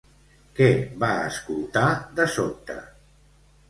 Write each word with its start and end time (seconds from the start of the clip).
Què 0.59 0.69
va 1.05 1.11
escoltar 1.27 1.87
de 2.19 2.29
sobte? 2.41 2.83